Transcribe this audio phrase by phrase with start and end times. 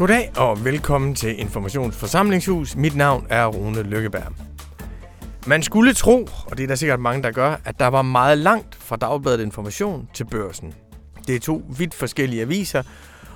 [0.00, 2.76] Goddag og velkommen til Informationsforsamlingshus.
[2.76, 4.32] Mit navn er Rune Lykkeberg.
[5.46, 8.38] Man skulle tro, og det er der sikkert mange, der gør, at der var meget
[8.38, 10.74] langt fra Dagbladet Information til børsen.
[11.26, 12.82] Det er to vidt forskellige aviser,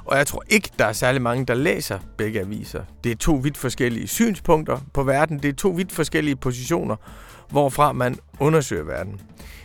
[0.04, 2.82] og jeg tror ikke, der er særlig mange, der læser begge aviser.
[3.04, 5.38] Det er to vidt forskellige synspunkter på verden.
[5.38, 6.96] Det er to vidt forskellige positioner,
[7.50, 9.20] hvorfra man undersøger verden.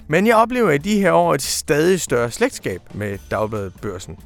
[0.07, 4.17] Men jeg oplever i de her år et stadig større slægtskab med Dagbladet Børsen.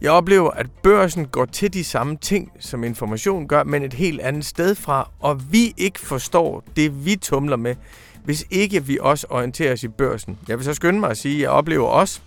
[0.00, 4.20] Jeg oplever, at børsen går til de samme ting, som information gør, men et helt
[4.20, 7.74] andet sted fra, og vi ikke forstår det, vi tumler med,
[8.24, 10.38] hvis ikke vi også orienterer os i børsen.
[10.48, 12.20] Jeg vil så skynde mig at sige, at jeg oplever også,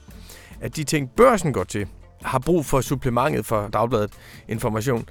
[0.62, 1.88] at de ting, børsen går til,
[2.22, 4.12] har brug for supplementet for Dagbladet
[4.48, 5.10] Information.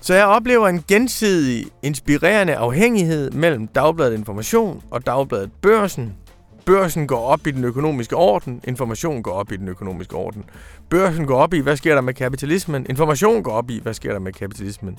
[0.00, 6.14] Så jeg oplever en gensidig, inspirerende afhængighed mellem Dagbladet Information og Dagbladet Børsen.
[6.66, 10.44] Børsen går op i den økonomiske orden, information går op i den økonomiske orden.
[10.88, 12.86] Børsen går op i, hvad sker der med kapitalismen?
[12.88, 14.98] Information går op i, hvad sker der med kapitalismen?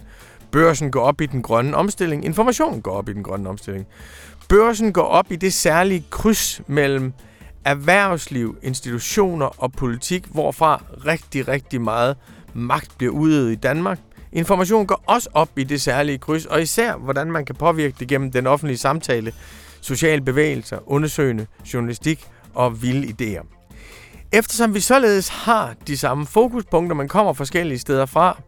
[0.51, 2.25] Børsen går op i den grønne omstilling.
[2.25, 3.87] Information går op i den grønne omstilling.
[4.49, 7.13] Børsen går op i det særlige kryds mellem
[7.65, 12.17] erhvervsliv, institutioner og politik, hvorfra rigtig, rigtig meget
[12.53, 13.99] magt bliver udøvet i Danmark.
[14.31, 18.07] Information går også op i det særlige kryds, og især hvordan man kan påvirke det
[18.07, 19.33] gennem den offentlige samtale,
[19.83, 23.45] sociale bevægelser, undersøgende journalistik og vilde idéer.
[24.31, 28.41] Eftersom vi således har de samme fokuspunkter, man kommer forskellige steder fra,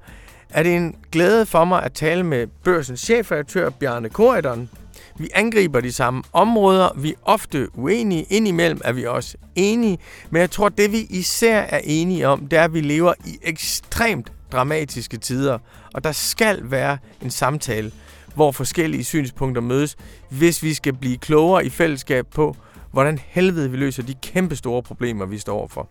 [0.50, 4.70] er det en glæde for mig at tale med børsens chefredaktør Bjarne Korydon.
[5.18, 9.98] Vi angriber de samme områder, vi er ofte uenige, indimellem er vi også enige,
[10.30, 13.40] men jeg tror, det vi især er enige om, det er, at vi lever i
[13.42, 15.58] ekstremt dramatiske tider,
[15.94, 17.92] og der skal være en samtale,
[18.36, 19.96] hvor forskellige synspunkter mødes,
[20.30, 22.56] hvis vi skal blive klogere i fællesskab på,
[22.92, 25.90] hvordan helvede vi løser de kæmpe store problemer, vi står overfor.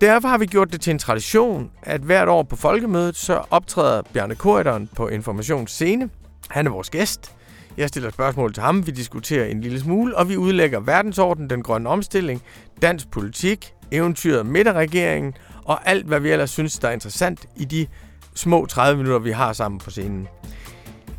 [0.00, 4.02] Derfor har vi gjort det til en tradition, at hvert år på folkemødet, så optræder
[4.12, 6.10] Bjarne Korridoren på Informationsscene.
[6.50, 7.32] Han er vores gæst.
[7.76, 11.62] Jeg stiller spørgsmål til ham, vi diskuterer en lille smule, og vi udlægger verdensorden, den
[11.62, 12.42] grønne omstilling,
[12.82, 15.34] dansk politik, eventyret midt regeringen
[15.64, 17.86] og alt, hvad vi ellers synes, der er interessant i de
[18.34, 20.28] små 30 minutter, vi har sammen på scenen.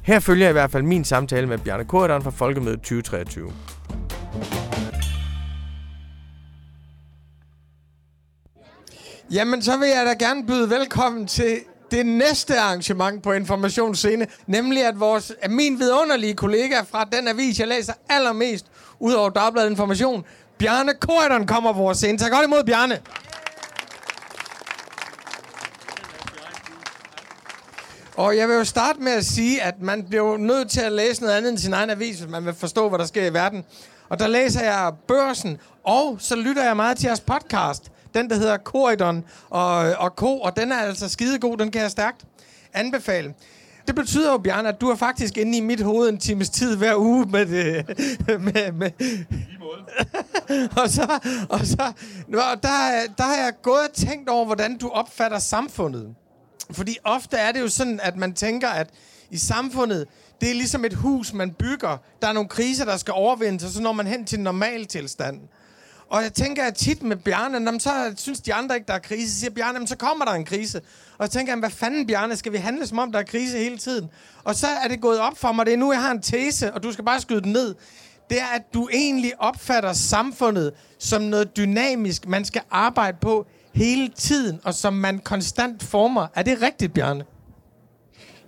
[0.06, 3.52] Her følger i hvert fald min samtale med Bjarne Korydon fra Folkemødet 2023.
[9.32, 11.60] Jamen, så vil jeg da gerne byde velkommen til
[11.92, 17.60] det næste arrangement på Informationsscene, nemlig at vores, at min vidunderlige kollega fra den avis,
[17.60, 18.66] jeg læser allermest,
[19.00, 20.26] ud over Dagbladet Information,
[20.58, 22.18] Bjarne Korydon kommer på vores scene.
[22.18, 23.00] Tag godt imod, Bjarne.
[28.18, 31.22] Og jeg vil jo starte med at sige, at man bliver nødt til at læse
[31.22, 33.66] noget andet end sin egen avis, hvis man vil forstå, hvad der sker i verden.
[34.10, 37.92] Og der læser jeg Børsen, og så lytter jeg meget til jeres podcast.
[38.14, 40.40] Den, der hedder Corridon og, og Co.
[40.40, 42.26] Og den er altså skidegod, den kan jeg stærkt
[42.74, 43.34] anbefale.
[43.88, 46.78] Det betyder jo, Bjarne, at du er faktisk inde i mit hoved en times tid
[46.78, 47.86] hver uge med det.
[48.54, 48.92] med, med.
[50.82, 51.92] og så, og så
[52.34, 56.16] og der, der har jeg gået og tænkt over, hvordan du opfatter samfundet.
[56.72, 58.90] Fordi ofte er det jo sådan, at man tænker, at
[59.30, 60.08] i samfundet,
[60.42, 61.98] det er ligesom et hus, man bygger.
[62.22, 65.40] Der er nogle kriser, der skal overvindes, og så når man hen til normal tilstand.
[66.10, 69.00] Og jeg tænker at tit med Bjarne, når så synes de andre ikke, der er
[69.00, 70.82] krise, så siger Bjarne, jamen, så kommer der en krise.
[71.18, 73.78] Og jeg tænker, hvad fanden Bjarne, skal vi handle som om, der er krise hele
[73.78, 74.10] tiden?
[74.44, 76.74] Og så er det gået op for mig, det er nu, jeg har en tese,
[76.74, 77.76] og du skal bare skyde den ned.
[78.30, 84.10] Det er, at du egentlig opfatter samfundet som noget dynamisk, man skal arbejde på hele
[84.10, 86.28] tiden, og som man konstant former.
[86.36, 87.24] Er det rigtigt, Bjarne?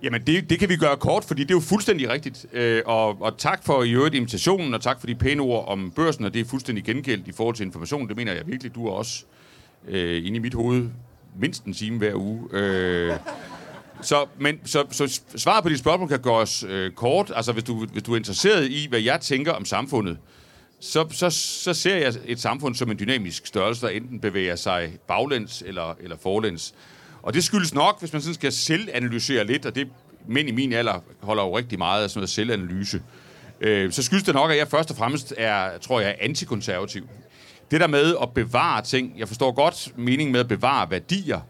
[0.02, 2.46] Jamen, det, det kan vi gøre kort, fordi det er jo fuldstændig rigtigt.
[2.52, 5.90] Øh, og, og tak for i øvrigt invitationen, og tak for de pæne ord om
[5.90, 8.08] børsen, og det er fuldstændig gengældt i forhold til information.
[8.08, 9.24] Det mener jeg virkelig, du er også
[9.88, 10.88] øh, inde i mit hoved
[11.40, 12.48] mindst en time hver uge.
[12.52, 13.12] Øh,
[14.02, 17.32] så, men, så, så svaret på dit spørgsmål kan gøres øh, kort.
[17.36, 20.18] Altså, hvis du, hvis du er interesseret i, hvad jeg tænker om samfundet,
[20.80, 24.92] så, så, så ser jeg et samfund som en dynamisk størrelse, der enten bevæger sig
[25.08, 26.74] baglæns eller, eller forlæns.
[27.22, 29.88] Og det skyldes nok, hvis man sådan skal selvanalysere lidt, og det
[30.28, 33.02] mænd i min alder holder jo rigtig meget af sådan noget selvanalyse,
[33.60, 37.08] øh, så skyldes det nok, at jeg først og fremmest er, tror jeg, antikonservativ.
[37.70, 41.40] Det der med at bevare ting, jeg forstår godt meningen med at bevare værdier,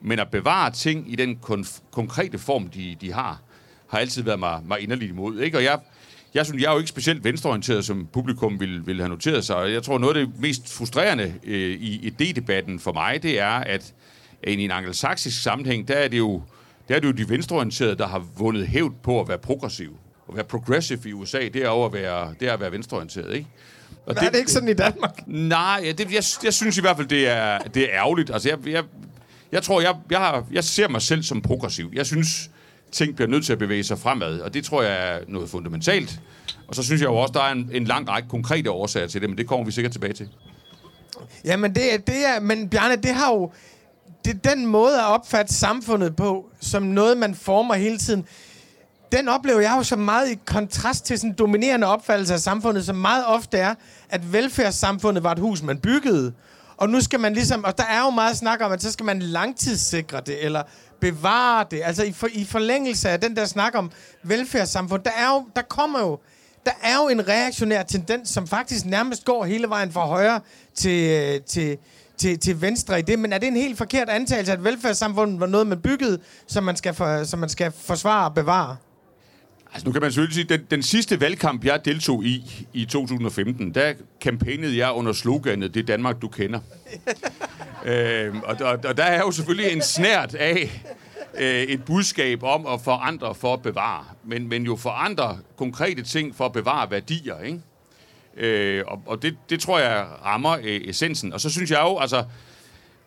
[0.00, 3.40] men at bevare ting i den konf- konkrete form, de, de har,
[3.88, 5.40] har altid været mig, mig inderligt imod.
[5.40, 5.58] Ikke?
[5.58, 5.78] Og jeg,
[6.34, 9.72] jeg synes, jeg er jo ikke specielt venstreorienteret, som publikum vil, vil have noteret sig.
[9.72, 13.94] Jeg tror, noget af det mest frustrerende øh, i idédebatten for mig, det er, at
[14.46, 16.42] i en angelsaksisk sammenhæng, der er det jo,
[16.88, 19.96] der er det jo de venstreorienterede, der har vundet hævd på at være progressiv.
[20.28, 23.34] At være progressive i USA, det er jo at være, det er at være venstreorienteret,
[23.34, 23.46] ikke?
[24.06, 25.22] Og det, er det ikke sådan i Danmark?
[25.26, 28.30] Nej, det, jeg, jeg synes i hvert fald, det er, det er ærgerligt.
[28.30, 28.84] Altså, jeg, jeg,
[29.52, 31.90] Jeg tror, jeg, jeg, har, jeg ser mig selv som progressiv.
[31.92, 32.50] Jeg synes,
[32.94, 36.20] ting bliver nødt til at bevæge sig fremad, og det tror jeg er noget fundamentalt.
[36.68, 39.20] Og så synes jeg jo også, der er en, en lang række konkrete årsager til
[39.20, 40.28] det, men det kommer vi sikkert tilbage til.
[41.44, 43.52] Jamen, det, er- det er, men Bjarne, det har jo...
[44.24, 48.24] Det, den måde at opfatte samfundet på, som noget, man former hele tiden,
[49.12, 52.84] den oplever jeg jo så meget i kontrast til sådan en dominerende opfattelse af samfundet,
[52.86, 53.74] som meget ofte er,
[54.08, 56.32] at velfærdssamfundet var et hus, man byggede.
[56.76, 59.06] Og nu skal man ligesom, og der er jo meget snak om, at så skal
[59.06, 60.62] man langtidssikre det, eller
[61.00, 61.80] bevare det.
[61.84, 63.90] Altså i, for, i forlængelse af den der snak om
[64.22, 66.18] velfærdssamfund, der, er jo, der kommer jo,
[66.66, 70.40] der er jo en reaktionær tendens, som faktisk nærmest går hele vejen fra højre
[70.74, 71.78] til, øh, til,
[72.18, 73.18] til, til venstre i det.
[73.18, 76.76] Men er det en helt forkert antagelse, at velfærdssamfundet var noget, man byggede, som man
[76.76, 78.76] skal, for, som man skal forsvare og bevare?
[79.74, 83.74] Altså nu kan man selvfølgelig sige, den, den sidste valgkamp, jeg deltog i i 2015,
[83.74, 86.60] der kampagnede jeg under sloganet, det er Danmark, du kender.
[87.86, 90.82] øhm, og, og, og der er jo selvfølgelig en snært af
[91.38, 94.04] øh, et budskab om at forandre for at bevare.
[94.24, 97.60] Men, men jo forandre konkrete ting for at bevare værdier, ikke?
[98.36, 101.32] Øh, og og det, det tror jeg rammer øh, essensen.
[101.32, 102.24] Og så synes jeg jo, altså,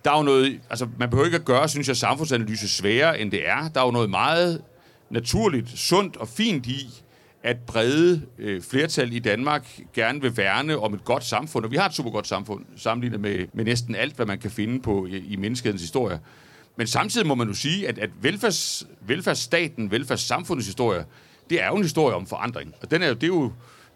[0.05, 3.31] der er jo noget, altså man behøver ikke at gøre, synes jeg, samfundsanalyse sværere, end
[3.31, 3.69] det er.
[3.69, 4.61] Der er jo noget meget
[5.09, 7.03] naturligt, sundt og fint i,
[7.43, 11.65] at brede øh, flertal i Danmark gerne vil værne om et godt samfund.
[11.65, 14.51] Og vi har et super godt samfund, sammenlignet med, med næsten alt, hvad man kan
[14.51, 16.19] finde på i, i menneskehedens historie.
[16.77, 21.05] Men samtidig må man jo sige, at, at velfærds, velfærdsstaten, velfærdssamfundets historie,
[21.49, 22.73] det er jo en historie om forandring.
[22.81, 23.43] Og den er jo, det, er jo,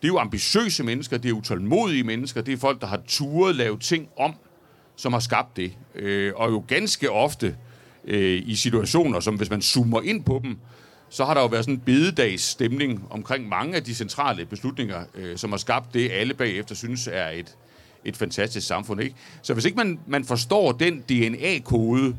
[0.01, 3.55] det er jo ambitiøse mennesker, det er utålmodige mennesker, det er folk, der har turet
[3.55, 4.33] lave ting om,
[4.95, 5.77] som har skabt det.
[5.95, 7.55] Øh, og jo ganske ofte
[8.03, 10.57] øh, i situationer, som hvis man zoomer ind på dem,
[11.11, 15.03] så har der jo været sådan en bededags stemning omkring mange af de centrale beslutninger,
[15.15, 17.57] øh, som har skabt det, alle bagefter synes er et,
[18.05, 19.01] et fantastisk samfund.
[19.01, 19.15] Ikke?
[19.41, 22.15] Så hvis ikke man, man forstår den DNA-kode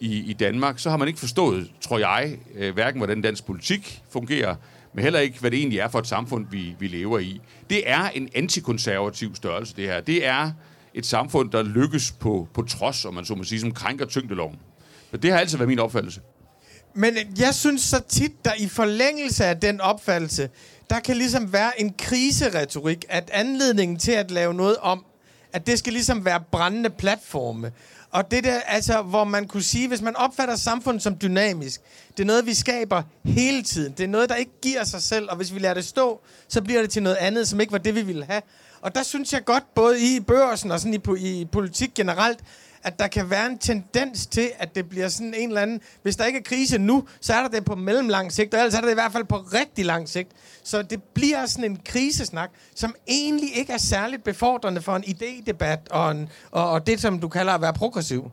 [0.00, 4.02] i, i Danmark, så har man ikke forstået, tror jeg, øh, hverken hvordan dansk politik
[4.10, 4.56] fungerer,
[4.94, 7.40] men heller ikke, hvad det egentlig er for et samfund, vi, vi lever i.
[7.70, 10.00] Det er en antikonservativ størrelse, det her.
[10.00, 10.50] Det er
[10.94, 14.56] et samfund, der lykkes på, på trods, om man så må sige, som krænker tyngdeloven.
[15.10, 16.20] Så det har altid været min opfattelse.
[16.94, 20.50] Men jeg synes så tit, der i forlængelse af den opfattelse,
[20.90, 25.04] der kan ligesom være en kriseretorik, at anledningen til at lave noget om,
[25.52, 27.72] at det skal ligesom være brændende platforme.
[28.10, 31.80] Og det der, altså, hvor man kunne sige, hvis man opfatter samfundet som dynamisk,
[32.16, 33.92] det er noget, vi skaber hele tiden.
[33.92, 36.62] Det er noget, der ikke giver sig selv, og hvis vi lader det stå, så
[36.62, 38.42] bliver det til noget andet, som ikke var det, vi ville have.
[38.80, 42.38] Og der synes jeg godt, både i børsen og sådan i, i politik generelt,
[42.84, 45.80] at der kan være en tendens til, at det bliver sådan en eller anden...
[46.02, 48.74] Hvis der ikke er krise nu, så er der det på mellemlang sigt, og ellers
[48.74, 50.28] er der det i hvert fald på rigtig lang sigt.
[50.64, 55.90] Så det bliver sådan en krisesnak, som egentlig ikke er særligt befordrende for en idédebat
[55.90, 58.30] og, en, og, og det, som du kalder at være progressiv.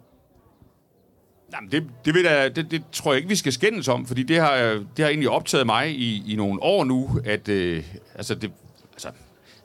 [1.53, 4.23] Jamen, det, det, vil jeg, det, det tror jeg ikke, vi skal skændes om, fordi
[4.23, 7.83] det har, øh, det har egentlig optaget mig i, i nogle år nu, at øh,
[8.15, 8.51] altså det,
[8.93, 9.09] altså,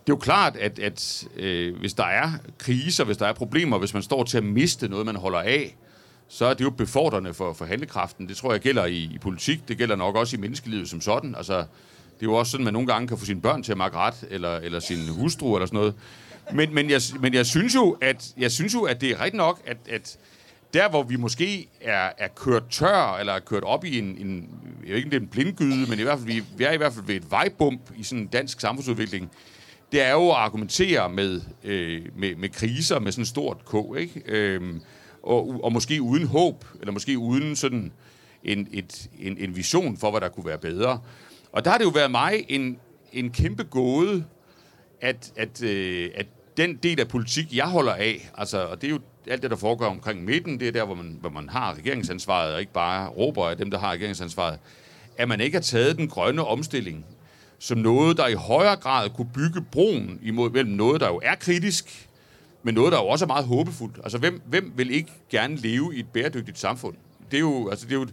[0.07, 3.79] det er jo klart, at, at øh, hvis der er kriser, hvis der er problemer,
[3.79, 5.77] hvis man står til at miste noget, man holder af,
[6.29, 8.29] så er det jo befordrende for, for handlekraften.
[8.29, 11.35] Det tror jeg gælder i, i politik, det gælder nok også i menneskelivet som sådan.
[11.35, 13.73] Altså, det er jo også sådan, at man nogle gange kan få sine børn til
[13.73, 15.95] at makke ret, eller, eller sin hustru eller sådan noget.
[16.53, 19.37] Men, men, jeg, men jeg, synes jo, at, jeg synes jo, at det er rigtigt
[19.37, 20.19] nok, at, at
[20.75, 24.49] der, hvor vi måske er, er kørt tør, eller er kørt op i en, en
[24.85, 26.73] jeg ved ikke, om det er en blindgyde, men i hvert fald, vi, vi er
[26.73, 29.31] i hvert fald ved et vejbump i sådan en dansk samfundsudvikling,
[29.93, 33.99] det er jo at argumentere med, øh, med, med kriser med sådan et stort K,
[33.99, 34.23] ikke?
[34.27, 34.81] Øhm,
[35.23, 37.93] og, og måske uden håb, eller måske uden sådan
[38.45, 41.01] en, et, en, en vision for, hvad der kunne være bedre.
[41.53, 42.79] Og der har det jo været mig en,
[43.13, 44.25] en kæmpe gåde,
[45.01, 46.27] at, at, øh, at
[46.57, 49.57] den del af politik, jeg holder af, altså, og det er jo alt det, der
[49.57, 53.09] foregår omkring midten, det er der, hvor man, hvor man har regeringsansvaret, og ikke bare
[53.09, 54.59] råber af dem, der har regeringsansvaret,
[55.17, 57.07] at man ikke har taget den grønne omstilling
[57.59, 61.35] som noget, der i højere grad kunne bygge broen imod mellem noget, der jo er
[61.35, 62.09] kritisk,
[62.63, 63.99] men noget, der jo også er meget håbefuldt.
[64.03, 66.95] Altså, hvem, hvem vil ikke gerne leve i et bæredygtigt samfund?
[67.31, 68.07] Det er jo, altså, det er jo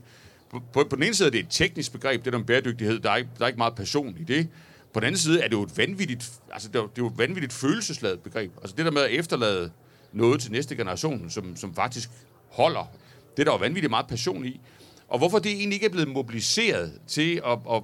[0.49, 3.11] på, på, den ene side er det et teknisk begreb, det der om bæredygtighed, der
[3.11, 4.47] er, ikke, der er ikke meget passion i det.
[4.93, 7.05] På den anden side er det jo et vanvittigt, altså, det er, jo- det er
[7.05, 8.51] jo et vanvittigt følelsesladet begreb.
[8.61, 9.71] Altså, det der med at efterlade
[10.11, 12.09] noget til næste generation, som, som faktisk
[12.51, 12.91] holder,
[13.37, 14.61] det er der jo vanvittigt meget passion i.
[15.07, 17.83] Og hvorfor det egentlig ikke er blevet mobiliseret til at, at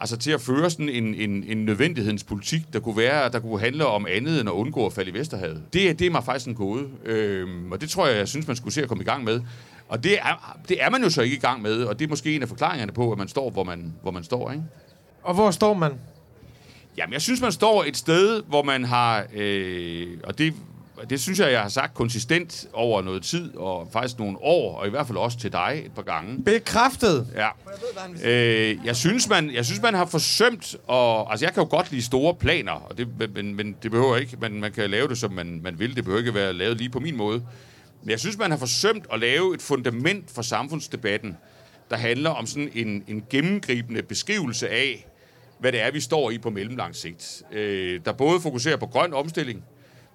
[0.00, 3.60] Altså til at føre sådan en, en, en nødvendighedens politik, der kunne være, der kunne
[3.60, 5.62] handle om andet end at undgå at falde i Vesterhavet.
[5.72, 6.88] Det, det er mig faktisk en gåde.
[7.04, 9.40] Øhm, og det tror jeg, jeg synes, man skulle se at komme i gang med.
[9.88, 12.08] Og det er, det er man jo så ikke i gang med, og det er
[12.08, 14.50] måske en af forklaringerne på, at man står, hvor man, hvor man står.
[14.50, 14.64] Ikke?
[15.22, 15.92] Og hvor står man?
[16.96, 19.26] Jamen, jeg synes, man står et sted, hvor man har...
[19.34, 20.54] Øh, og det
[21.10, 24.86] det synes jeg, jeg har sagt konsistent over noget tid, og faktisk nogle år, og
[24.86, 26.42] i hvert fald også til dig et par gange.
[26.44, 27.26] Bekræftet.
[27.34, 27.48] Ja.
[28.24, 31.90] Øh, jeg, synes, man, jeg synes, man har forsømt, og, altså jeg kan jo godt
[31.90, 35.18] lide store planer, og det, men, men det behøver ikke, man, man kan lave det,
[35.18, 35.96] som man, man vil.
[35.96, 37.42] Det behøver ikke være lavet lige på min måde.
[38.02, 41.36] Men jeg synes, man har forsømt at lave et fundament for samfundsdebatten,
[41.90, 45.06] der handler om sådan en, en gennemgribende beskrivelse af,
[45.58, 47.42] hvad det er, vi står i på mellemlang sigt.
[47.52, 49.64] Øh, der både fokuserer på grøn omstilling,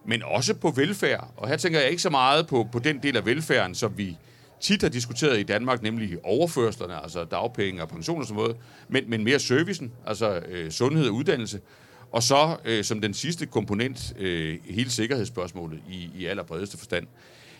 [0.05, 1.33] men også på velfærd.
[1.37, 4.17] Og her tænker jeg ikke så meget på, på den del af velfærden, som vi
[4.61, 8.57] tit har diskuteret i Danmark, nemlig overførslerne, altså dagpenge og pension og sådan noget,
[8.89, 11.59] men, men mere servicen, altså øh, sundhed og uddannelse.
[12.11, 17.07] Og så øh, som den sidste komponent, øh, hele sikkerhedsspørgsmålet i, i allerbredeste forstand.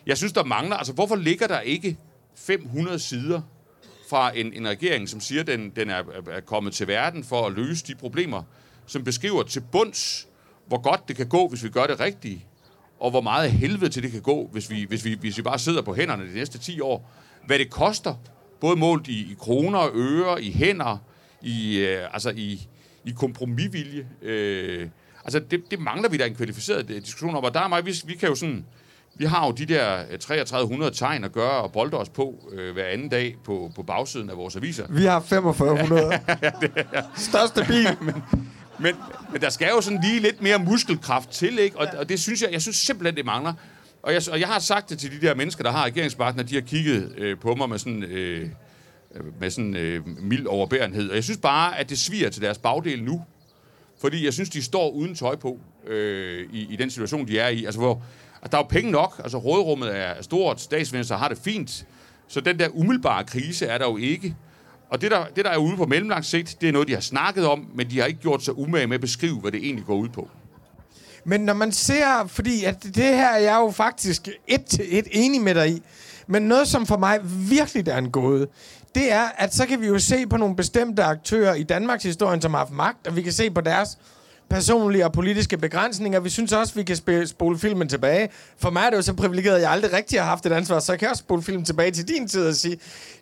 [0.05, 1.97] Jeg synes, der mangler, altså hvorfor ligger der ikke
[2.35, 3.41] 500 sider
[4.09, 7.53] fra en, en regering, som siger, den, den er, er kommet til verden for at
[7.53, 8.43] løse de problemer,
[8.85, 10.27] som beskriver til bunds,
[10.69, 12.45] hvor godt det kan gå, hvis vi gør det rigtige,
[12.99, 15.59] og hvor meget helvede til det kan gå, hvis vi, hvis vi, hvis vi bare
[15.59, 17.11] sidder på hænderne de næste 10 år.
[17.45, 18.15] Hvad det koster,
[18.61, 20.97] både målt i, i kroner, øre, i hænder,
[21.41, 22.67] i, øh, altså i,
[23.05, 24.07] i kompromisvilje.
[24.21, 24.89] Øh,
[25.25, 27.85] altså det, det mangler vi da en kvalificeret øh, diskussion om, og der er mig,
[27.85, 28.65] vi, vi kan jo sådan,
[29.15, 32.73] vi har jo de der 3300 øh, tegn at gøre og bolde os på øh,
[32.73, 34.85] hver anden dag på, på bagsiden af vores aviser.
[34.89, 36.19] Vi har 4500.
[37.29, 37.87] Største bil.
[38.01, 38.23] men,
[38.81, 38.95] men,
[39.31, 41.77] men der skal jo sådan lige lidt mere muskelkraft til, ikke?
[41.77, 43.53] Og, og det synes jeg, jeg synes simpelthen, det mangler.
[44.03, 46.53] Og jeg, og jeg har sagt det til de der mennesker, der har regeringspartner, de
[46.53, 48.49] har kigget øh, på mig med sådan, øh,
[49.39, 51.09] med sådan øh, mild overbærenhed.
[51.09, 53.25] Og jeg synes bare, at det sviger til deres bagdel nu.
[54.01, 57.47] Fordi jeg synes, de står uden tøj på øh, i, i den situation, de er
[57.47, 57.65] i.
[57.65, 58.03] Altså, hvor
[58.41, 59.21] altså, der er jo penge nok.
[59.23, 60.61] Altså, rådrummet er stort.
[60.61, 61.85] Statsminister har det fint.
[62.27, 64.35] Så den der umiddelbare krise er der jo ikke.
[64.89, 67.01] Og det der, det, der er ude på mellemlang sigt, det er noget, de har
[67.01, 69.85] snakket om, men de har ikke gjort sig umage med at beskrive, hvad det egentlig
[69.85, 70.29] går ud på.
[71.25, 75.07] Men når man ser, fordi at det her er jeg jo faktisk et til et
[75.11, 75.81] enig med dig i,
[76.27, 77.19] men noget, som for mig
[77.49, 78.47] virkelig er en gåde,
[78.95, 82.41] det er, at så kan vi jo se på nogle bestemte aktører i Danmarks historie,
[82.41, 83.97] som har haft magt, og vi kan se på deres
[84.49, 86.19] personlige og politiske begrænsninger.
[86.19, 88.29] Vi synes også, vi kan spille, spole filmen tilbage.
[88.57, 90.79] For mig er det jo så privilegeret, at jeg aldrig rigtig har haft et ansvar,
[90.79, 92.79] så jeg kan også spole filmen tilbage til din tid og sige,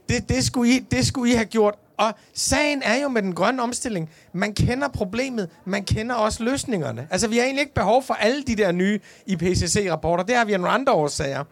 [0.10, 1.76] det, det, skulle I, det skulle I have gjort.
[1.98, 7.08] Og sagen er jo med den grønne omstilling, man kender problemet, man kender også løsningerne.
[7.12, 10.24] Altså, vi har egentlig ikke behov for alle de der nye IPCC-rapporter.
[10.24, 11.44] Det har vi en nogle andre årsager.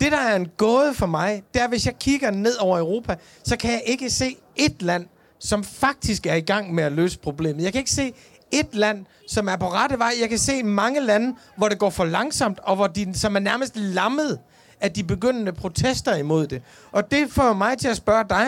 [0.00, 3.16] Det, der er en gåde for mig, det er, hvis jeg kigger ned over Europa,
[3.44, 5.06] så kan jeg ikke se et land,
[5.38, 7.64] som faktisk er i gang med at løse problemet.
[7.64, 8.12] Jeg kan ikke se
[8.52, 10.12] et land, som er på rette vej.
[10.20, 13.40] Jeg kan se mange lande, hvor det går for langsomt, og hvor de, som er
[13.40, 14.38] nærmest lammet
[14.80, 16.62] af de begyndende protester imod det.
[16.92, 18.46] Og det får mig til at spørge dig,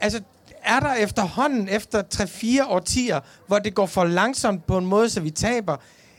[0.00, 0.20] altså
[0.62, 5.20] er der efterhånden, efter 3-4 årtier, hvor det går for langsomt på en måde, så
[5.20, 5.76] vi taber,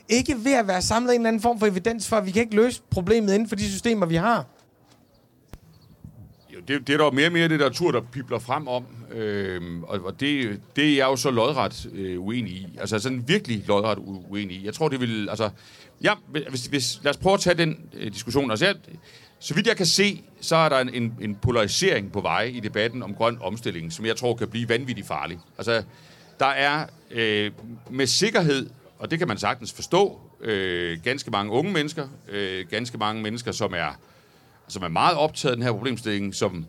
[0.08, 2.42] ikke ved at være samlet en eller anden form for evidens for, at vi kan
[2.42, 4.46] ikke løse problemet inden for de systemer, vi har?
[6.54, 10.00] Jo, det, det er der mere og mere litteratur, der pipler frem om, øhm, og,
[10.04, 12.76] og det, det er jeg jo så lodret øh, uenig i.
[12.80, 13.98] Altså sådan virkelig lodret
[14.30, 14.64] uenig i.
[14.64, 15.28] Jeg tror, det vil...
[15.28, 15.50] Altså,
[16.02, 16.14] ja,
[16.48, 18.50] hvis, hvis, lad os prøve at tage den øh, diskussion.
[18.50, 18.74] Altså, jeg,
[19.38, 22.60] så vidt jeg kan se, så er der en, en, en polarisering på vej i
[22.60, 25.38] debatten om grøn omstilling, som jeg tror kan blive vanvittigt farlig.
[25.58, 25.82] Altså,
[26.38, 27.50] der er øh,
[27.90, 32.98] med sikkerhed, og det kan man sagtens forstå, øh, ganske mange unge mennesker, øh, ganske
[32.98, 33.98] mange mennesker, som er,
[34.68, 36.66] som er meget optaget af den her problemstilling, som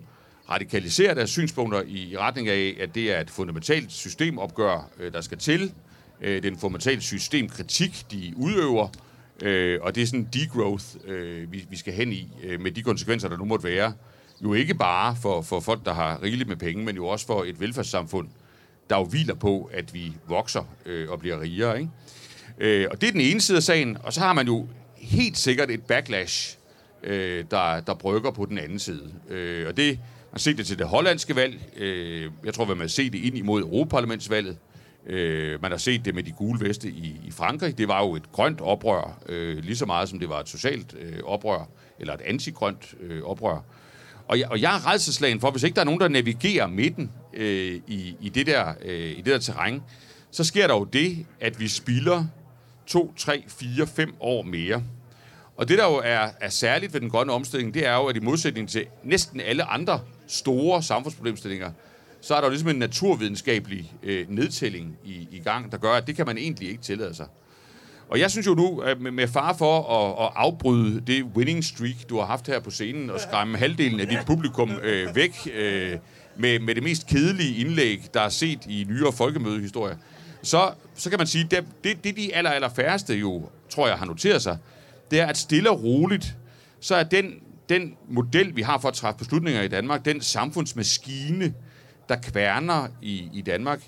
[0.49, 5.21] radikaliserer deres synspunkter i, i retning af, at det er et fundamentalt systemopgør, øh, der
[5.21, 5.73] skal til.
[6.21, 8.87] Øh, det er en fundamental systemkritik, de udøver,
[9.41, 12.71] Øh, og det er sådan en degrowth, øh, vi, vi skal hen i, øh, med
[12.71, 13.93] de konsekvenser, der nu måtte være.
[14.41, 17.43] Jo ikke bare for, for folk, der har rigeligt med penge, men jo også for
[17.43, 18.27] et velfærdssamfund,
[18.89, 21.79] der jo hviler på, at vi vokser øh, og bliver rigere.
[21.79, 21.91] Ikke?
[22.57, 23.97] Øh, og det er den ene side af sagen.
[24.03, 26.57] Og så har man jo helt sikkert et backlash,
[27.03, 29.13] øh, der, der brygger på den anden side.
[29.29, 31.61] Øh, og det, man har set det til det hollandske valg.
[31.77, 34.57] Øh, jeg tror, at man har set det ind imod Europaparlamentsvalget.
[35.07, 37.77] Øh, man har set det med de gule veste i, i Frankrig.
[37.77, 40.95] Det var jo et grønt oprør, øh, lige så meget som det var et socialt
[40.99, 41.69] øh, oprør,
[41.99, 43.63] eller et antigrønt øh, oprør.
[44.27, 47.11] Og jeg, og jeg er redselslagen for, hvis ikke der er nogen, der navigerer midten
[47.33, 49.81] øh, i, i, det der, øh, i det der terræn,
[50.31, 52.25] så sker der jo det, at vi spilder
[52.87, 54.83] 2, 3, 4, 5 år mere.
[55.63, 58.15] Og det, der jo er, er særligt ved den grønne omstilling, det er jo, at
[58.15, 61.71] i modsætning til næsten alle andre store samfundsproblemstillinger,
[62.21, 66.07] så er der jo ligesom en naturvidenskabelig øh, nedtælling i, i gang, der gør, at
[66.07, 67.25] det kan man egentlig ikke tillade sig.
[68.09, 72.09] Og jeg synes jo nu, at med, far for at, at afbryde det winning streak,
[72.09, 75.97] du har haft her på scenen, og skræmme halvdelen af dit publikum øh, væk øh,
[76.37, 79.97] med, med det mest kedelige indlæg, der er set i nyere folkemødehistorie,
[80.41, 83.87] så, så kan man sige, at det, det, det de aller, aller færreste jo, tror
[83.87, 84.57] jeg, har noteret sig,
[85.13, 86.35] det er, at stille og roligt,
[86.79, 87.33] så er den,
[87.69, 91.53] den model, vi har for at træffe beslutninger i Danmark, den samfundsmaskine,
[92.09, 93.81] der kværner i, i Danmark,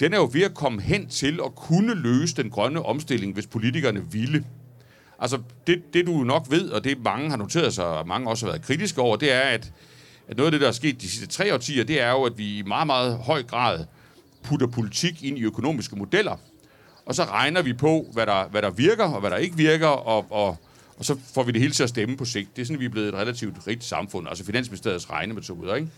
[0.00, 3.46] den er jo ved at komme hen til at kunne løse den grønne omstilling, hvis
[3.46, 4.44] politikerne ville.
[5.18, 8.46] Altså, det, det du nok ved, og det mange har noteret sig, og mange også
[8.46, 9.72] har været kritiske over, det er, at,
[10.28, 12.38] at noget af det, der er sket de sidste tre årtier, det er jo, at
[12.38, 13.84] vi i meget, meget høj grad
[14.42, 16.36] putter politik ind i økonomiske modeller,
[17.06, 19.86] og så regner vi på, hvad der, hvad der virker, og hvad der ikke virker,
[19.86, 20.56] og, og,
[20.98, 22.56] og så får vi det hele til at stemme på sigt.
[22.56, 25.88] Det er sådan, vi er blevet et relativt rigt samfund, altså Finansministeriets regnemetoder, ikke?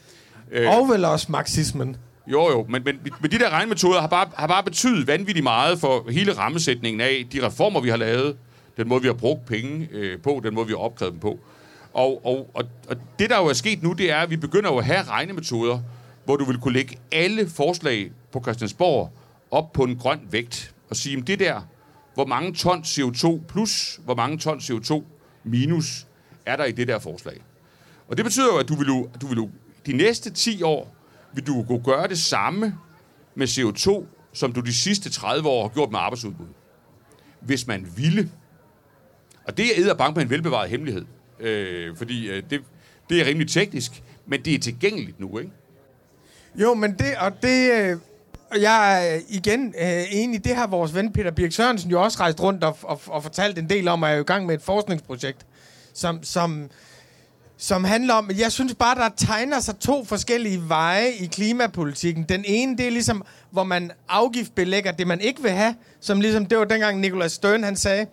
[0.53, 1.97] Øh, og vel også marxismen.
[2.27, 5.79] Jo, jo, men, men, men de der regnemetoder har bare, har bare betydet vanvittigt meget
[5.79, 8.37] for hele rammesætningen af de reformer, vi har lavet,
[8.77, 11.39] den måde, vi har brugt penge øh, på, den måde, vi har opkrævet dem på.
[11.93, 14.71] Og, og, og, og det, der jo er sket nu, det er, at vi begynder
[14.71, 15.79] jo at have regnemetoder,
[16.25, 19.11] hvor du vil kunne lægge alle forslag på Christiansborg
[19.51, 21.61] op på en grøn vægt og sige, det der,
[22.15, 25.03] hvor mange ton CO2 plus, hvor mange ton CO2
[25.45, 26.07] minus
[26.47, 27.41] er der i det der forslag.
[28.09, 29.51] Og det betyder jo, at du vil jo, du vil jo
[29.87, 30.97] de næste 10 år
[31.35, 32.79] vil du kunne gøre det samme
[33.35, 36.47] med CO2, som du de sidste 30 år har gjort med arbejdsudbud.
[37.41, 38.31] Hvis man ville.
[39.45, 41.05] Og det er bank med en velbevaret hemmelighed.
[41.41, 42.63] Øh, fordi øh, det,
[43.11, 45.53] det er rimelig teknisk, men det er tilgængeligt nu, ikke?
[46.55, 47.99] Jo, men det, og det, øh,
[48.55, 52.21] jeg er øh, igen øh, enig, det har vores ven Peter Birk Sørensen jo også
[52.21, 54.55] rejst rundt og, og, og fortalt en del om, at jeg er i gang med
[54.55, 55.47] et forskningsprojekt,
[55.95, 56.71] som, som,
[57.57, 62.25] som handler om, jeg synes bare, der tegner sig to forskellige veje i klimapolitikken.
[62.25, 66.47] Den ene, det er ligesom, hvor man afgiftbelægger det, man ikke vil have, som ligesom,
[66.47, 68.07] det var dengang Nicolas Stern, han sagde,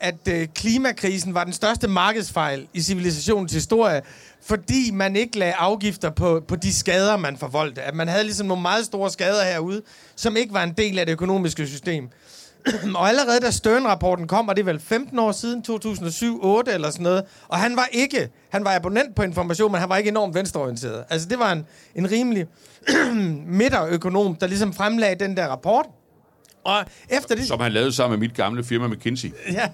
[0.00, 4.02] at øh, klimakrisen var den største markedsfejl i civilisationens historie,
[4.42, 7.82] fordi man ikke lagde afgifter på, på de skader, man forvoldte.
[7.82, 9.82] At man havde ligesom nogle meget store skader herude,
[10.16, 12.08] som ikke var en del af det økonomiske system.
[12.94, 17.02] og allerede da Stern-rapporten kom, og det er vel 15 år siden, 2007-8 eller sådan
[17.02, 20.34] noget, og han var ikke, han var abonnent på information, men han var ikke enormt
[20.34, 21.04] venstreorienteret.
[21.10, 22.46] Altså det var en, en rimelig
[23.58, 25.86] midterøkonom, der ligesom fremlagde den der rapport.
[26.64, 27.46] Og efter det...
[27.46, 29.32] Som han lavede sammen med mit gamle firma McKinsey.
[29.52, 29.68] Ja,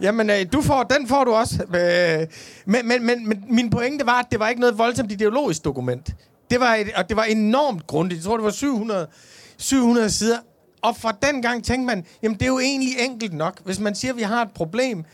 [0.00, 1.62] Jamen, øh, du får, den får du også.
[1.62, 2.26] Øh,
[2.66, 6.10] men, men, men, men min pointe var, at det var ikke noget voldsomt ideologisk dokument.
[6.50, 8.18] Det var, et, og det var enormt grundigt.
[8.18, 9.06] Jeg tror, det var 700,
[9.56, 10.38] 700 sider.
[10.82, 13.60] Og fra den gang tænkte man, jamen det er jo egentlig enkelt nok.
[13.64, 15.04] Hvis man siger, at vi har et problem,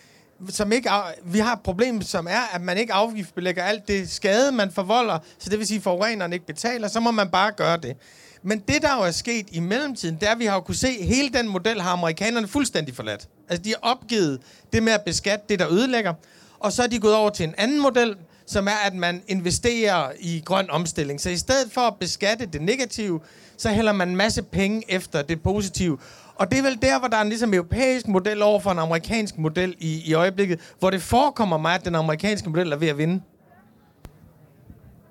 [0.49, 0.91] som ikke,
[1.25, 5.19] vi har et problem, som er, at man ikke afgiftsbelægger alt det skade, man forvolder,
[5.39, 7.97] så det vil sige, at forureneren ikke betaler, så må man bare gøre det.
[8.43, 10.75] Men det, der jo er sket i mellemtiden, det er, at vi har jo kunne
[10.75, 13.29] se, at hele den model har amerikanerne fuldstændig forladt.
[13.53, 14.41] Altså, de har opgivet
[14.73, 16.15] det med at beskatte det, der ødelægger.
[16.61, 20.13] Og så er de gået over til en anden model, som er, at man investerer
[20.21, 21.21] i grøn omstilling.
[21.21, 23.21] Så i stedet for at beskatte det negative,
[23.57, 25.99] så hælder man en masse penge efter det positive.
[26.35, 28.79] Og det er vel der, hvor der er en ligesom europæisk model over for en
[28.79, 32.89] amerikansk model i, i øjeblikket, hvor det forekommer mig, at den amerikanske model er ved
[32.89, 33.23] at vinde.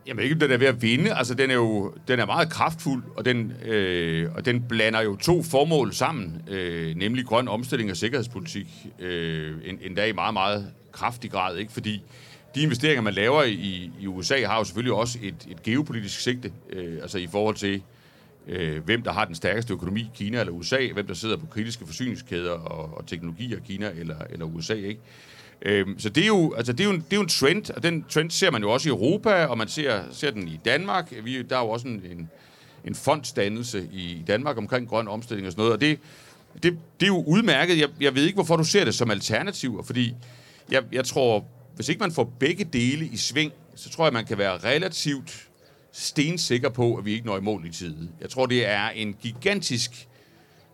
[0.08, 1.14] Jamen ikke, om den er ved at vinde.
[1.14, 5.16] Altså, den er jo den er meget kraftfuld, og den, øh, og den blander jo
[5.16, 8.68] to formål sammen, øh, nemlig grøn omstilling og sikkerhedspolitik,
[9.00, 11.58] øh, endda i meget, meget kraftig grad.
[11.58, 11.72] Ikke?
[11.72, 12.04] Fordi
[12.56, 16.52] de investeringer, man laver i, i USA, har jo selvfølgelig også et, et geopolitisk sigte,
[16.70, 17.84] øh, altså i forhold til,
[18.48, 21.86] øh, hvem der har den stærkeste økonomi, Kina eller USA, hvem der sidder på kritiske
[21.86, 24.74] forsyningskæder og, og teknologier, Kina eller, eller USA.
[24.74, 25.02] Ikke?
[25.66, 27.72] Øhm, så det er, jo, altså det, er jo en, det er jo en trend,
[27.72, 30.60] og den trend ser man jo også i Europa, og man ser, ser den i
[30.66, 31.14] Danmark.
[31.24, 32.30] Vi, der er jo også en, en,
[32.86, 36.00] en fondsdannelse i Danmark omkring grøn omstilling og sådan noget, og det,
[36.64, 37.80] det, det er jo udmærket.
[37.80, 40.14] Jeg, jeg ved ikke, hvorfor du ser det som alternativ, fordi
[40.72, 41.46] jeg, jeg tror,
[41.76, 45.48] hvis ikke man får begge dele i sving, så tror jeg, man kan være relativt
[45.92, 48.10] stensikker på, at vi ikke når i mål i tide.
[48.22, 50.08] Jeg tror, det er en gigantisk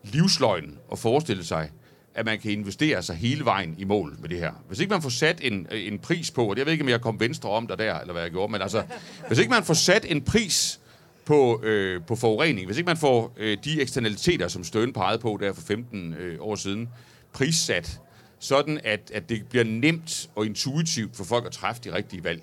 [0.04, 1.70] livsløgn at forestille sig,
[2.18, 4.52] at man kan investere sig hele vejen i mål med det her.
[4.68, 6.90] Hvis ikke man får sat en, øh, en pris på, og jeg ved ikke, om
[6.90, 8.84] jeg kom venstre om der der, eller hvad jeg gjorde, men altså,
[9.28, 10.80] hvis ikke man får sat en pris
[11.26, 15.38] på, øh, på forurening, hvis ikke man får øh, de eksternaliteter, som Støen pegede på
[15.42, 16.90] der for 15 øh, år siden,
[17.34, 18.00] prissat,
[18.40, 22.42] sådan at, at det bliver nemt og intuitivt for folk at træffe de rigtige valg,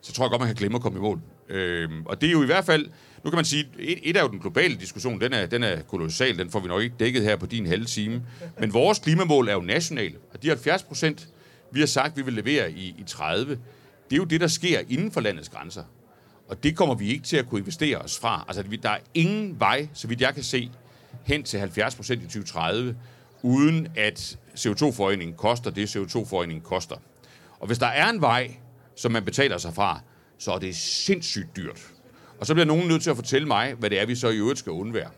[0.00, 1.20] så tror jeg godt, man kan glemme at komme i mål.
[1.48, 2.86] Øh, og det er jo i hvert fald,
[3.24, 5.82] nu kan man sige, et, et er jo den globale diskussion, den er, den er
[5.82, 8.22] kolossal, den får vi nok ikke dækket her på din halve time.
[8.58, 11.28] Men vores klimamål er jo nationale, og de 70 procent,
[11.70, 13.58] vi har sagt, vi vil levere i, i 30,
[14.10, 15.82] det er jo det, der sker inden for landets grænser.
[16.48, 18.44] Og det kommer vi ikke til at kunne investere os fra.
[18.48, 20.70] Altså, der er ingen vej, så vidt jeg kan se,
[21.24, 22.96] hen til 70 procent i 2030,
[23.42, 26.96] uden at CO2-forøgningen koster det, CO2-forøgningen koster.
[27.60, 28.56] Og hvis der er en vej,
[28.96, 30.00] som man betaler sig fra,
[30.38, 31.93] så er det sindssygt dyrt.
[32.40, 34.36] Og så bliver nogen nødt til at fortælle mig, hvad det er, vi så i
[34.36, 35.10] øvrigt skal undvære.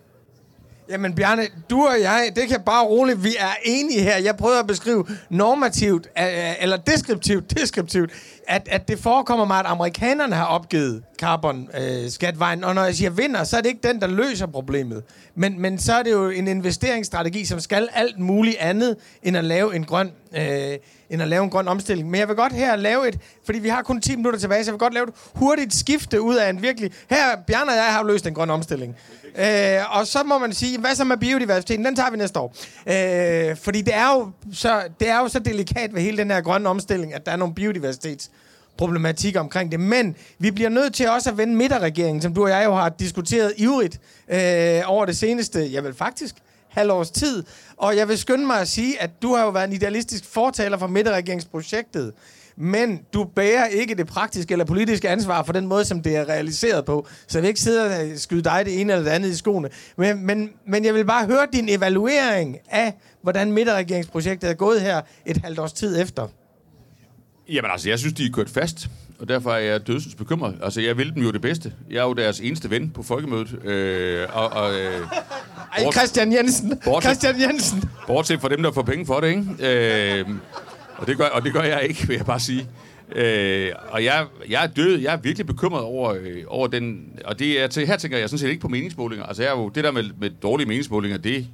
[0.88, 4.16] Jamen Bjarne, du og jeg, det kan bare roligt, vi er enige her.
[4.16, 8.10] Jeg prøver at beskrive normativt, øh, øh, eller deskriptivt, deskriptivt,
[8.48, 12.62] at, at det forekommer mig, at amerikanerne har opgivet carbon-skatvejen.
[12.62, 15.02] Øh, og når jeg siger vinder, så er det ikke den, der løser problemet.
[15.34, 19.44] Men, men så er det jo en investeringsstrategi, som skal alt muligt andet, end at
[19.44, 20.78] lave en grøn, øh,
[21.10, 22.10] end at lave en grøn omstilling.
[22.10, 24.70] Men jeg vil godt her lave et, fordi vi har kun 10 minutter tilbage, så
[24.70, 26.90] jeg vil godt lave et hurtigt skifte ud af en virkelig...
[27.10, 28.96] Her, Bjarne og jeg har løst en grøn omstilling.
[29.38, 31.84] Øh, og så må man sige, hvad så med biodiversiteten?
[31.84, 32.54] Den tager vi næste år.
[32.86, 36.40] Øh, fordi det er, jo så, det er jo så delikat ved hele den her
[36.40, 38.30] grønne omstilling, at der er nogle biodiversitets
[38.78, 39.80] problematik omkring det.
[39.80, 42.88] Men vi bliver nødt til også at vende midterregeringen, som du og jeg jo har
[42.88, 46.34] diskuteret ivrigt øh, over det seneste, jeg vil faktisk,
[46.68, 47.44] halvårs tid.
[47.76, 50.78] Og jeg vil skynde mig at sige, at du har jo været en idealistisk fortaler
[50.78, 52.12] for midterregeringsprojektet
[52.56, 56.28] men du bærer ikke det praktiske eller politiske ansvar for den måde, som det er
[56.28, 57.06] realiseret på.
[57.26, 59.36] Så jeg vil ikke sidde og øh, skyde dig det ene eller det andet i
[59.36, 59.68] skoene.
[59.96, 65.00] Men, men, men jeg vil bare høre din evaluering af, hvordan midterregeringsprojektet er gået her
[65.26, 66.28] et halvt års tid efter.
[67.48, 70.54] Jamen altså, jeg synes, de er kørt fast, og derfor er jeg dødsens bekymret.
[70.62, 71.72] Altså, jeg vil dem jo det bedste.
[71.90, 73.64] Jeg er jo deres eneste ven på folkemødet.
[73.64, 75.00] Øh, og, og, øh,
[75.78, 76.80] Ej, Christian Jensen!
[76.84, 77.84] Bortset, Christian Jensen!
[78.06, 80.20] Bortset fra dem, der får penge for det, ikke?
[80.20, 80.28] Øh,
[80.96, 82.68] og det gør, og det gør jeg ikke, vil jeg bare sige.
[83.14, 87.38] Øh, og jeg, jeg er død, jeg er virkelig bekymret over, øh, over den, og
[87.38, 89.26] det er, til, her tænker jeg sådan set ikke på meningsmålinger.
[89.26, 91.46] Altså jeg er jo, det der med, med dårlige meningsmålinger, det,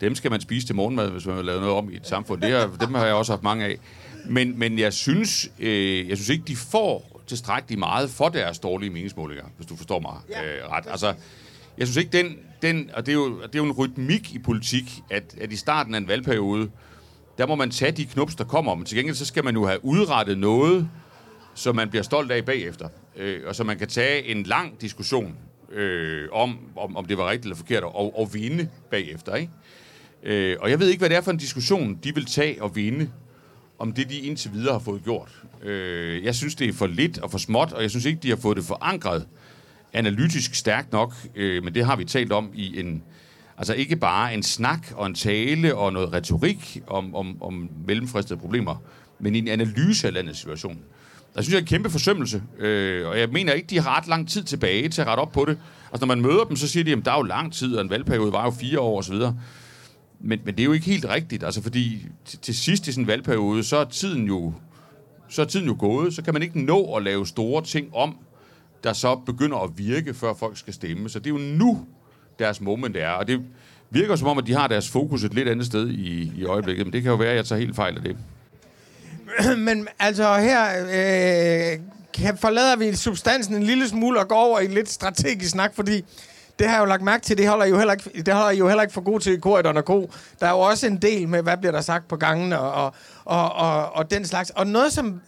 [0.00, 2.40] dem skal man spise til morgenmad, hvis man vil lave noget om i et samfund.
[2.40, 3.78] Det er, dem har jeg også haft mange af.
[4.28, 8.90] Men, men jeg, synes, øh, jeg synes ikke, de får tilstrækkeligt meget for deres dårlige
[8.90, 10.86] meningsmålinger, hvis du forstår mig øh, ret.
[10.90, 11.14] Altså,
[11.78, 14.38] jeg synes ikke, den, den og det er, jo, det er jo en rytmik i
[14.38, 16.70] politik, at, at i starten af en valgperiode,
[17.38, 18.74] der må man tage de knups, der kommer.
[18.74, 20.88] Men til gengæld, så skal man jo have udrettet noget,
[21.54, 22.88] som man bliver stolt af bagefter.
[23.16, 25.36] Øh, og så man kan tage en lang diskussion
[25.72, 29.34] øh, om, om, om det var rigtigt eller forkert, og, og vinde bagefter.
[29.34, 29.52] Ikke?
[30.22, 32.76] Øh, og jeg ved ikke, hvad det er for en diskussion, de vil tage og
[32.76, 33.10] vinde,
[33.78, 35.42] om det, de indtil videre har fået gjort.
[35.62, 38.28] Øh, jeg synes, det er for lidt og for småt, og jeg synes ikke, de
[38.28, 39.26] har fået det forankret
[39.92, 43.02] analytisk stærkt nok, øh, men det har vi talt om i en
[43.58, 48.38] Altså ikke bare en snak og en tale og noget retorik om, om, om mellemfristede
[48.38, 48.82] problemer,
[49.18, 50.78] men en analyse af landets situation.
[51.34, 54.08] Der synes jeg er en kæmpe forsømmelse, øh, og jeg mener ikke, de har ret
[54.08, 55.58] lang tid tilbage til at rette op på det.
[55.92, 57.82] Altså når man møder dem, så siger de, at der er jo lang tid, og
[57.82, 59.14] en valgperiode var jo fire år osv.,
[60.20, 63.04] men, men det er jo ikke helt rigtigt, altså fordi til, til sidst i sådan
[63.04, 64.52] en valgperiode, så er tiden jo
[65.28, 68.16] så er tiden jo gået, så kan man ikke nå at lave store ting om,
[68.84, 71.08] der så begynder at virke, før folk skal stemme.
[71.08, 71.86] Så det er jo nu,
[72.38, 73.10] deres moment er.
[73.10, 73.40] Og det
[73.90, 76.86] virker som om, at de har deres fokus et lidt andet sted i, i øjeblikket.
[76.86, 78.16] Men det kan jo være, at jeg tager helt fejl af det.
[79.58, 84.72] Men altså her øh, forlader vi substansen en lille smule og går over i en
[84.72, 86.04] lidt strategisk snak, fordi
[86.58, 88.68] det har jeg jo lagt mærke til, det holder jo heller ikke, det holder jo
[88.68, 90.10] heller ikke for god til i korridoren og ko.
[90.40, 92.94] Der er jo også en del med, hvad bliver der sagt på gangen og, og,
[93.24, 94.50] og, og, og den slags.
[94.50, 95.20] Og noget, som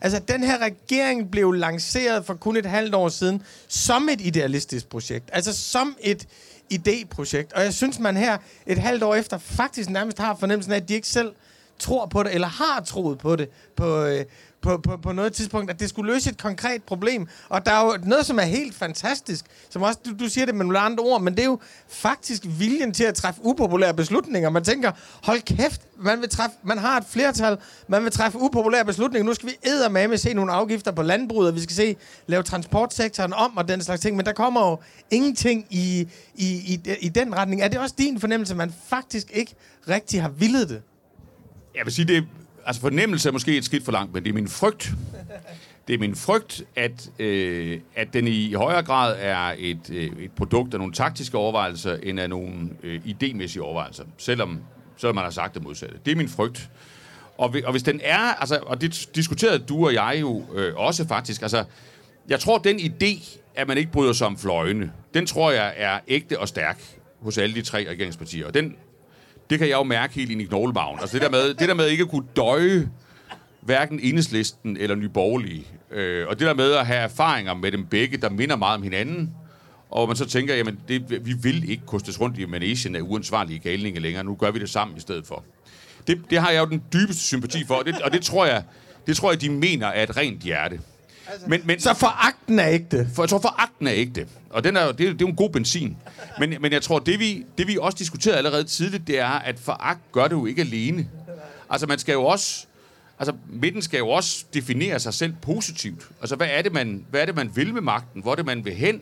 [0.00, 4.88] Altså, den her regering blev lanceret for kun et halvt år siden som et idealistisk
[4.88, 5.30] projekt.
[5.32, 6.26] Altså som et
[6.74, 7.54] idéprojekt.
[7.54, 10.88] Og jeg synes, man her et halvt år efter faktisk nærmest har fornemmelsen af, at
[10.88, 11.32] de ikke selv
[11.78, 14.24] tror på det, eller har troet på det på, øh,
[14.64, 17.28] på, på, på noget tidspunkt, at det skulle løse et konkret problem.
[17.48, 20.54] Og der er jo noget, som er helt fantastisk, som også, du, du siger det
[20.54, 24.50] med nogle andre ord, men det er jo faktisk viljen til at træffe upopulære beslutninger.
[24.50, 28.84] Man tænker, hold kæft, man, vil træffe, man har et flertal, man vil træffe upopulære
[28.84, 29.26] beslutninger.
[29.26, 31.96] Nu skal vi med se nogle afgifter på landbruget, og vi skal se,
[32.26, 34.78] lave transportsektoren om og den slags ting, men der kommer jo
[35.10, 37.62] ingenting i, i, i, i den retning.
[37.62, 39.54] Er det også din fornemmelse, at man faktisk ikke
[39.88, 40.82] rigtig har villet det?
[41.74, 42.24] Jeg vil sige, det
[42.66, 44.92] altså fornemmelse er måske et skidt for langt, men det er min frygt.
[45.88, 50.32] Det er min frygt, at, øh, at den i højere grad er et, øh, et
[50.36, 54.58] produkt af nogle taktiske overvejelser, end af nogle øh, idémæssige overvejelser, selvom,
[54.96, 55.96] selvom man har sagt det modsatte.
[56.04, 56.70] Det er min frygt.
[57.38, 61.08] Og, og hvis den er, altså, og det diskuterede du og jeg jo øh, også
[61.08, 61.64] faktisk, altså,
[62.28, 65.98] jeg tror, den idé, at man ikke bryder sig om fløjene, den tror jeg er
[66.08, 66.82] ægte og stærk
[67.20, 68.46] hos alle de tre regeringspartier.
[68.46, 68.76] Og den
[69.50, 70.98] det kan jeg jo mærke helt ind i knoglemagen.
[71.00, 72.88] Altså det der med, det der med ikke at kunne døje
[73.60, 75.66] hverken enhedslisten eller nyborgerlige.
[75.90, 78.82] Øh, og det der med at have erfaringer med dem begge, der minder meget om
[78.82, 79.34] hinanden,
[79.90, 83.58] og man så tænker, jamen det, vi vil ikke kostes rundt i manesien af uansvarlige
[83.58, 85.44] galninge længere, nu gør vi det sammen i stedet for.
[86.06, 88.62] Det, det har jeg jo den dybeste sympati for, og det, og det tror jeg,
[89.06, 90.80] det tror jeg, de mener er et rent hjerte.
[91.28, 93.08] Altså, men, men, så foragten er ægte?
[93.14, 94.26] For, jeg tror, foragten er ægte.
[94.50, 95.96] Og den er, det, det er jo en god benzin.
[96.38, 99.58] Men, men jeg tror, det vi, det vi også diskuterede allerede tidligt, det er, at
[99.58, 101.08] foragt gør det jo ikke alene.
[101.70, 102.66] Altså, man skal jo også...
[103.18, 106.08] Altså, midten skal jo også definere sig selv positivt.
[106.20, 108.22] Altså, hvad er det, man, hvad er det, man vil med magten?
[108.22, 109.00] Hvor er det, man vil hen?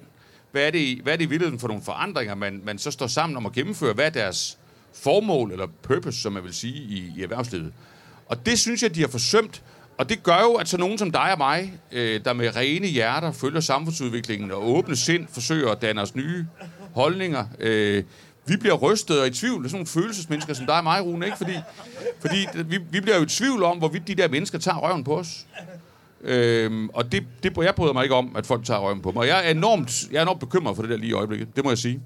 [0.53, 2.91] hvad er det, i- hvad er det i virkeligheden for nogle forandringer, man, man så
[2.91, 3.93] står sammen om at gennemføre?
[3.95, 4.59] Hvad er deres
[4.95, 7.73] formål, eller purpose, som man vil sige, i, i erhvervslivet?
[8.27, 9.63] Og det synes jeg, de har forsømt.
[9.99, 12.87] Og det gør jo, at så nogen som dig og mig, øh, der med rene
[12.87, 16.47] hjerter følger samfundsudviklingen og åbne sind, forsøger at danne os nye
[16.95, 18.05] holdninger, øh,
[18.47, 19.59] vi bliver rystet og i tvivl.
[19.59, 21.39] Det er sådan nogle følelsesmennesker som dig og mig, Rune, ikke?
[21.39, 21.53] Fordi,
[22.21, 25.19] fordi vi, vi bliver jo i tvivl om, hvorvidt de der mennesker tager røven på
[25.19, 25.47] os.
[26.25, 29.29] Øhm, og det, det, jeg bryder mig ikke om, at folk tager røven på mig.
[29.29, 31.57] Jeg er, enormt, jeg er enormt bekymret for det der lige i øjeblikket.
[31.57, 32.01] Det må jeg sige.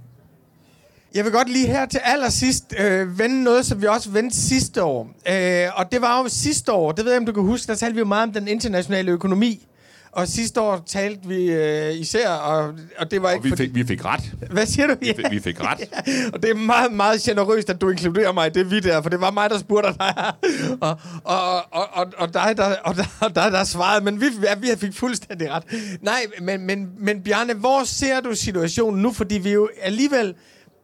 [1.15, 4.83] Jeg vil godt lige her til allersidst øh, vende noget, som vi også vendte sidste
[4.85, 5.11] år.
[5.29, 7.75] Øh, og det var jo sidste år, det ved jeg, om du kan huske, der
[7.75, 9.67] talte vi jo meget om den internationale økonomi.
[10.13, 13.63] Og sidste år talte vi øh, især, og, og det var Og ikke vi fordi...
[13.63, 14.33] fik, vi fik ret.
[14.51, 14.95] Hvad siger du?
[15.01, 15.81] Vi fik, vi fik ret.
[16.35, 19.11] og det er meget, meget generøst, at du inkluderer mig i det vi der, for
[19.11, 20.15] det var mig, der spurgte dig.
[20.81, 24.27] og, og, og, og, og dig, der, og der, og dig, der svarede, men vi,
[24.43, 25.63] ja, vi fik fuldstændig ret.
[26.03, 29.13] Nej, men, men, men Bjarne, hvor ser du situationen nu?
[29.13, 30.35] Fordi vi jo alligevel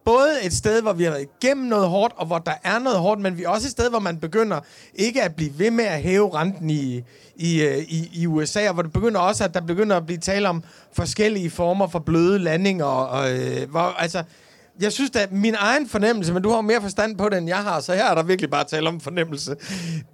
[0.04, 2.98] både et sted, hvor vi har været igennem noget hårdt, og hvor der er noget
[2.98, 4.60] hårdt, men vi er også et sted, hvor man begynder
[4.94, 7.02] ikke at blive ved med at hæve renten i,
[7.36, 10.18] i, øh, i, i USA, og hvor det begynder også, at der begynder at blive
[10.18, 10.62] tale om
[10.92, 14.22] forskellige former for bløde landinger, og, øh, hvor, altså,
[14.80, 17.62] jeg synes at min egen fornemmelse, men du har mere forstand på det, end jeg
[17.62, 19.56] har, så her er der virkelig bare tale om fornemmelse.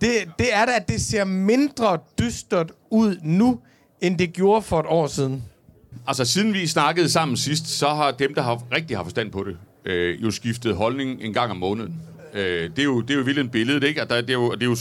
[0.01, 3.61] Det, det er da, at det ser mindre dystert ud nu,
[4.01, 5.45] end det gjorde for et år siden.
[6.07, 9.45] Altså, siden vi snakkede sammen sidst, så har dem, der har rigtig har forstand på
[9.45, 9.57] det,
[9.89, 12.03] øh, jo skiftet holdning en gang om måneden.
[12.35, 14.03] Øh, det, er jo, det er jo vildt en billede, ikke?
[14.03, 14.77] Og der, det, er jo, det er jo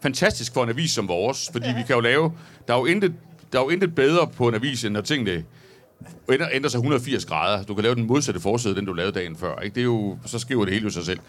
[0.00, 2.32] fantastisk for en avis som vores, fordi vi kan jo lave...
[2.68, 3.14] Der er jo intet,
[3.52, 5.44] der er jo intet bedre på en avis, end når tingene
[6.32, 7.62] ændrer, ændrer sig 180 grader.
[7.62, 9.60] Du kan lave den modsatte forside, den du lavede dagen før.
[9.60, 9.74] Ikke?
[9.74, 11.20] Det er jo, så skriver det hele jo sig selv.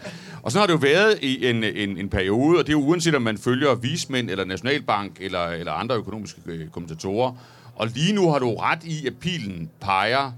[0.42, 2.84] Og så har det jo været i en, en, en periode, og det er jo
[2.84, 7.32] uanset om man følger vismænd, eller Nationalbank, eller, eller andre økonomiske øh, kommentatorer.
[7.74, 10.32] Og lige nu har du ret i, at pilen peger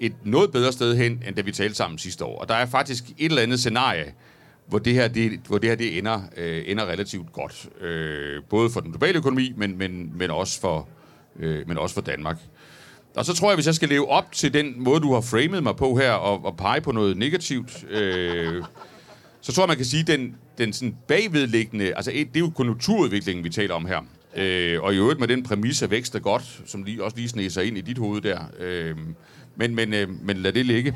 [0.00, 2.40] et noget bedre sted hen, end da vi talte sammen sidste år.
[2.40, 4.14] Og der er faktisk et eller andet scenarie,
[4.66, 7.68] hvor det her, det, hvor det her det ender, øh, ender relativt godt.
[7.80, 10.88] Øh, både for den globale økonomi, men, men, men, også for,
[11.40, 12.38] øh, men også for Danmark.
[13.16, 15.62] Og så tror jeg, hvis jeg skal leve op til den måde, du har framet
[15.62, 18.62] mig på her, og, og pege på noget negativt, øh,
[19.40, 21.94] så tror jeg, man kan sige, at den, den sådan bagvedliggende...
[21.94, 24.00] Altså, et, det er jo konjunkturudviklingen, vi taler om her.
[24.36, 27.28] Øh, og i øvrigt med den præmis af vækst er godt, som lige, også lige
[27.28, 28.38] sneser ind i dit hoved der.
[28.58, 28.96] Øh,
[29.56, 30.94] men, men, øh, men lad det ligge.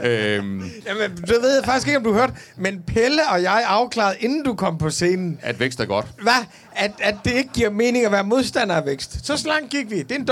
[0.00, 0.10] Øh,
[0.88, 4.54] Jamen, det ved faktisk ikke, om du hørte, men Pelle og jeg afklarede, inden du
[4.54, 6.06] kom på scenen, at vækst er godt.
[6.22, 6.32] hvad?
[6.76, 9.26] At, at det ikke giver mening at være modstander af vækst.
[9.26, 9.98] Så slank gik vi.
[10.02, 10.24] Det er en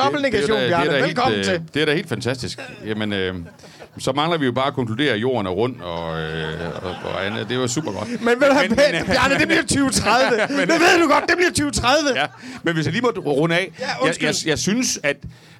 [0.55, 1.07] er da- Bjarne.
[1.07, 1.55] Velkommen helt, til.
[1.55, 2.59] øh, Det er da helt fantastisk.
[2.87, 3.35] Jamen, øh,
[3.99, 7.27] så mangler vi jo bare at konkludere, at jorden er rund og, øh, og, og
[7.27, 7.49] andet.
[7.49, 8.09] Det jo super godt.
[8.23, 8.38] Men
[8.69, 10.41] du Pelle, Bjarne, det bliver 2030.
[10.41, 12.21] det ved du godt, det bliver 2030.
[12.21, 12.27] Ja,
[12.62, 13.71] men hvis jeg lige må runde af.
[13.81, 15.17] Ja, jeg, jeg, jeg synes, at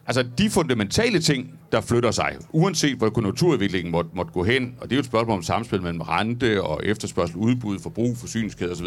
[0.09, 4.91] altså, de fundamentale ting, der flytter sig, uanset hvor konjunkturudviklingen måtte, måtte gå hen, og
[4.91, 8.87] det er jo et spørgsmål om samspil mellem rente og efterspørgsel, udbud, forbrug, forsyningskæder osv.,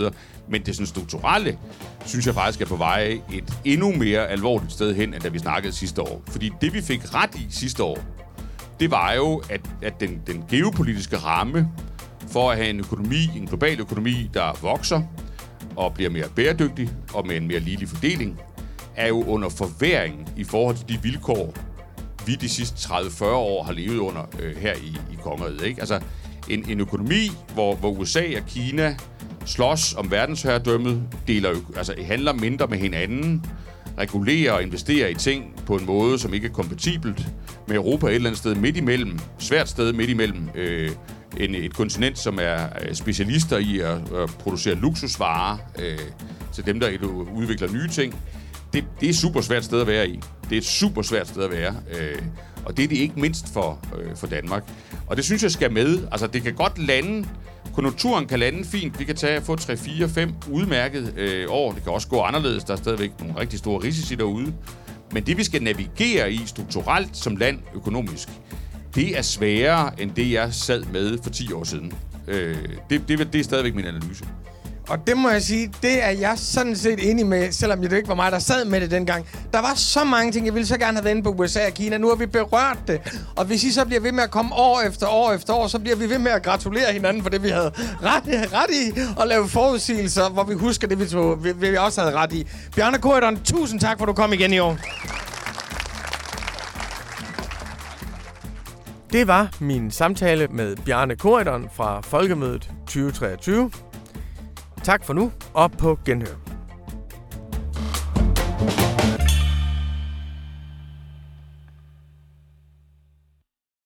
[0.50, 1.58] men det sådan strukturelle,
[2.06, 5.40] synes jeg faktisk er på vej et endnu mere alvorligt sted hen, end da vi
[5.40, 6.24] snakkede sidste år.
[6.28, 8.00] Fordi det, vi fik ret i sidste år,
[8.80, 11.70] det var jo, at, at den, den geopolitiske ramme
[12.28, 15.02] for at have en økonomi, en global økonomi, der vokser
[15.76, 18.40] og bliver mere bæredygtig og med en mere ligelig fordeling,
[19.02, 21.54] er jo under forværing i forhold til de vilkår,
[22.26, 25.62] vi de sidste 30-40 år har levet under øh, her i, i kongeriget.
[25.62, 25.82] Ikke?
[25.82, 26.00] Altså
[26.50, 28.96] en, en økonomi, hvor, hvor USA og Kina
[29.46, 33.46] slås om verdensherredømmet, deler, altså handler mindre med hinanden,
[33.98, 37.28] regulerer og investerer i ting på en måde, som ikke er kompatibelt
[37.68, 40.92] med Europa et eller andet sted midt imellem, svært sted midt imellem, øh,
[41.38, 46.00] en, et kontinent, som er øh, specialister i at, at producere luksusvarer øh,
[46.54, 46.88] til dem, der
[47.36, 48.16] udvikler nye ting.
[48.74, 50.20] Det, det er et super svært sted at være i.
[50.50, 51.76] Det er et super svært sted at være.
[52.00, 52.22] Øh,
[52.66, 54.64] og det er det ikke mindst for, øh, for Danmark.
[55.08, 56.00] Og det synes jeg skal med.
[56.12, 57.28] Altså, det kan godt lande
[57.74, 59.00] Konjunkturen kan lande fint.
[59.00, 61.72] Vi kan tage få 3, 4, 5 udmærket øh, år.
[61.72, 62.64] Det kan også gå anderledes.
[62.64, 64.54] Der er stadigvæk nogle rigtig store risici derude.
[65.12, 68.30] Men det, vi skal navigere i strukturelt som land økonomisk,
[68.96, 71.94] det er sværere end det, jeg sad med for 10 år siden.
[72.28, 72.58] Øh,
[72.90, 74.26] det, det, det er stadigvæk min analyse.
[74.92, 78.10] Og det må jeg sige, det er jeg sådan set enig med, selvom det ikke
[78.10, 79.26] var mig, der sad med det dengang.
[79.54, 81.74] Der var så mange ting, jeg ville så gerne have været inde på USA og
[81.74, 81.98] Kina.
[81.98, 83.02] Nu har vi berørt det.
[83.36, 85.80] Og hvis I så bliver ved med at komme år efter år efter år, så
[85.80, 87.72] bliver vi ved med at gratulere hinanden for det, vi havde
[88.04, 88.24] ret,
[88.54, 89.00] ret i.
[89.18, 92.48] Og lave forudsigelser, hvor vi husker det, vi, tog, vi, vi også havde ret i.
[92.76, 94.78] Bjarne Korydon, tusind tak, for at du kom igen i år.
[99.14, 103.72] Det var min samtale med Bjarne Korydon fra Folkemødet 2023.
[104.84, 106.51] Tak for nu, og på genhør.